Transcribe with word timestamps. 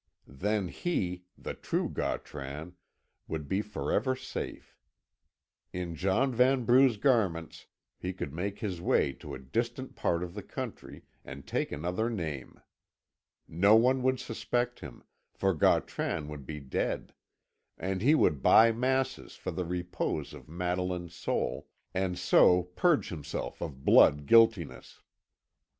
Then 0.25 0.69
he, 0.69 1.25
the 1.37 1.53
true 1.53 1.87
Gautran, 1.87 2.73
would 3.27 3.47
be 3.47 3.61
forever 3.61 4.15
safe. 4.15 4.75
In 5.73 5.93
John 5.93 6.33
Vanbrugh's 6.33 6.97
garments 6.97 7.67
he 7.99 8.11
could 8.11 8.33
make 8.33 8.57
his 8.57 8.81
way 8.81 9.13
to 9.13 9.35
a 9.35 9.37
distant 9.37 9.95
part 9.95 10.23
of 10.23 10.33
the 10.33 10.41
country, 10.41 11.03
and 11.23 11.45
take 11.45 11.71
another 11.71 12.09
name. 12.09 12.59
No 13.47 13.75
one 13.75 14.01
would 14.01 14.19
suspect 14.19 14.79
him, 14.79 15.03
for 15.35 15.53
Gautran 15.53 16.27
would 16.29 16.47
be 16.47 16.59
dead; 16.59 17.13
and 17.77 18.01
he 18.01 18.15
would 18.15 18.41
buy 18.41 18.71
masses 18.71 19.35
for 19.35 19.51
the 19.51 19.65
repose 19.65 20.33
of 20.33 20.49
Madeline's 20.49 21.13
soul, 21.13 21.67
and 21.93 22.17
so 22.17 22.63
purge 22.63 23.09
himself 23.09 23.61
of 23.61 23.85
blood 23.85 24.25
guiltiness. 24.25 25.03